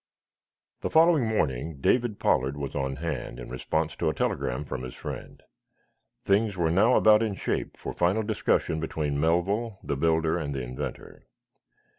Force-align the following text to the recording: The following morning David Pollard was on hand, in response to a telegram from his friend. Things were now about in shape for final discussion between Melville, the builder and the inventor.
The 0.79 0.89
following 0.89 1.27
morning 1.27 1.79
David 1.79 2.17
Pollard 2.17 2.57
was 2.57 2.73
on 2.73 2.95
hand, 2.95 3.39
in 3.39 3.49
response 3.51 3.95
to 3.97 4.09
a 4.09 4.15
telegram 4.15 4.65
from 4.65 4.81
his 4.81 4.95
friend. 4.95 5.43
Things 6.25 6.57
were 6.57 6.71
now 6.71 6.95
about 6.95 7.21
in 7.21 7.35
shape 7.35 7.77
for 7.77 7.93
final 7.93 8.23
discussion 8.23 8.79
between 8.79 9.19
Melville, 9.19 9.77
the 9.83 9.95
builder 9.95 10.39
and 10.39 10.55
the 10.55 10.61
inventor. 10.63 11.27